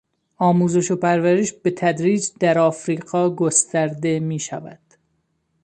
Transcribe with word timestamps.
آموزش 0.37 0.91
و 0.91 0.95
پرورش 0.95 1.53
به 1.53 1.71
تدریج 1.71 2.27
در 2.39 2.59
افریقا 2.59 3.29
گسترده 3.29 4.19
میشود. 4.19 4.79